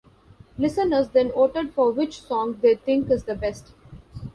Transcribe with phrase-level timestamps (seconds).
[0.57, 3.75] Listeners then voted for which song they think is the best.